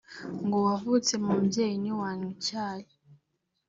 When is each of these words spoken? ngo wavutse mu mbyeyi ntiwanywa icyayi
ngo 0.45 0.57
wavutse 0.67 1.13
mu 1.25 1.33
mbyeyi 1.43 1.75
ntiwanywa 1.81 2.27
icyayi 2.35 2.89